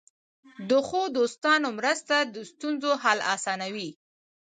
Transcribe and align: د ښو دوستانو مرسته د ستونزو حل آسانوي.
د 0.69 0.71
ښو 0.87 1.01
دوستانو 1.17 1.69
مرسته 1.79 2.15
د 2.33 2.35
ستونزو 2.51 2.91
حل 3.03 3.19
آسانوي. 3.35 3.89